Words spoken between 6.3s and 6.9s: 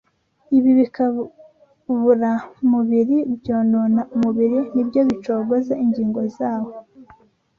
zawo